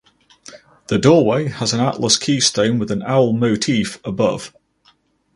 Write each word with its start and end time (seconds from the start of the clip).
The 0.87 0.97
doorway 0.97 1.47
has 1.47 1.73
an 1.75 1.79
Atlas 1.79 2.17
keystone 2.17 2.79
with 2.79 2.89
an 2.89 3.03
owl 3.03 3.33
motif 3.33 3.99
above. 4.03 4.51